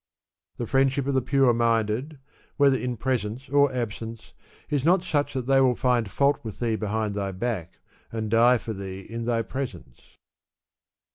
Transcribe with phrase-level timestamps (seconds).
[0.57, 2.17] The friendship of the pure minded,
[2.57, 4.33] whether in pres ence or absence,
[4.67, 7.77] is not such that they will find fault with thee behind thy back,
[8.11, 10.17] and die for thee in thy presence.